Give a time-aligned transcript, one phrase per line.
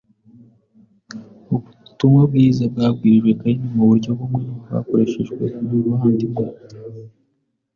[1.53, 6.45] Ubutumwa bwiza bwabwirijwe Kayini mu buryo bumwe n’ubwakoreshejwe ku muvandimwe,